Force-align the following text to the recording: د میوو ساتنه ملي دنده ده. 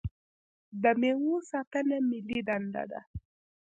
د 0.81 0.83
میوو 0.99 1.35
ساتنه 1.51 1.95
ملي 2.09 2.39
دنده 2.47 2.83
ده. 2.91 3.01